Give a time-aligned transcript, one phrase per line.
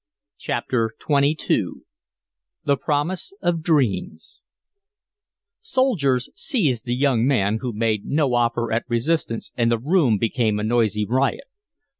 [0.39, 1.83] CHAPTER XXII
[2.65, 4.41] THE PROMISE OF DREAMS
[5.61, 10.59] Soldiers seized the young man, who made no offer at resistance, and the room became
[10.59, 11.45] a noisy riot.